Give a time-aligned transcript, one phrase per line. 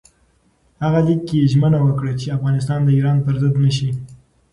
[0.83, 3.89] هغه لیک کې ژمنه وکړه چې افغانستان د ایران پر ضد نه شي.